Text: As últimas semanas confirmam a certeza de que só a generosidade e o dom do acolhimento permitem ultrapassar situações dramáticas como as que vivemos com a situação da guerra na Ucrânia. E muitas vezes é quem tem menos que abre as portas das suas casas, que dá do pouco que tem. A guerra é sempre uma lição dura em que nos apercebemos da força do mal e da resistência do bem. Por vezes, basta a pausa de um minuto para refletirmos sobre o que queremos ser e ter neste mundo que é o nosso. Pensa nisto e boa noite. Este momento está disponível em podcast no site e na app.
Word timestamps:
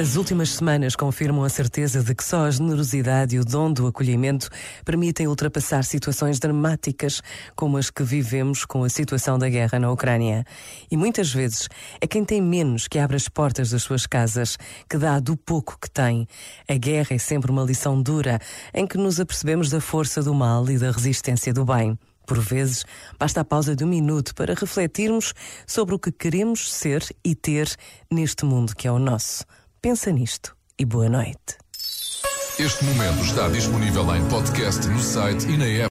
As 0.00 0.16
últimas 0.16 0.50
semanas 0.50 0.96
confirmam 0.96 1.44
a 1.44 1.48
certeza 1.50 2.02
de 2.02 2.14
que 2.14 2.24
só 2.24 2.46
a 2.46 2.50
generosidade 2.50 3.36
e 3.36 3.38
o 3.38 3.44
dom 3.44 3.70
do 3.70 3.86
acolhimento 3.86 4.48
permitem 4.82 5.26
ultrapassar 5.26 5.84
situações 5.84 6.38
dramáticas 6.38 7.20
como 7.54 7.76
as 7.76 7.90
que 7.90 8.02
vivemos 8.02 8.64
com 8.64 8.82
a 8.82 8.88
situação 8.88 9.38
da 9.38 9.48
guerra 9.48 9.78
na 9.78 9.90
Ucrânia. 9.90 10.44
E 10.90 10.96
muitas 10.96 11.30
vezes 11.32 11.68
é 12.00 12.06
quem 12.06 12.24
tem 12.24 12.40
menos 12.40 12.88
que 12.88 12.98
abre 12.98 13.16
as 13.16 13.28
portas 13.28 13.70
das 13.70 13.82
suas 13.82 14.06
casas, 14.06 14.56
que 14.88 14.96
dá 14.96 15.20
do 15.20 15.36
pouco 15.36 15.78
que 15.78 15.90
tem. 15.90 16.26
A 16.66 16.74
guerra 16.74 17.14
é 17.14 17.18
sempre 17.18 17.50
uma 17.50 17.62
lição 17.62 18.00
dura 18.00 18.38
em 18.72 18.86
que 18.86 18.96
nos 18.96 19.20
apercebemos 19.20 19.68
da 19.68 19.82
força 19.82 20.22
do 20.22 20.34
mal 20.34 20.70
e 20.70 20.78
da 20.78 20.90
resistência 20.90 21.52
do 21.52 21.64
bem. 21.64 21.98
Por 22.26 22.38
vezes, 22.38 22.84
basta 23.18 23.40
a 23.40 23.44
pausa 23.44 23.74
de 23.74 23.84
um 23.84 23.88
minuto 23.88 24.34
para 24.34 24.54
refletirmos 24.54 25.34
sobre 25.66 25.94
o 25.94 25.98
que 25.98 26.12
queremos 26.12 26.72
ser 26.72 27.04
e 27.24 27.34
ter 27.34 27.74
neste 28.10 28.44
mundo 28.44 28.74
que 28.76 28.86
é 28.86 28.92
o 28.92 28.98
nosso. 28.98 29.44
Pensa 29.82 30.12
nisto 30.12 30.56
e 30.78 30.84
boa 30.84 31.08
noite. 31.08 31.58
Este 32.58 32.84
momento 32.84 33.24
está 33.24 33.48
disponível 33.48 34.14
em 34.14 34.28
podcast 34.28 34.86
no 34.86 35.00
site 35.00 35.48
e 35.48 35.56
na 35.56 35.64
app. 35.64 35.88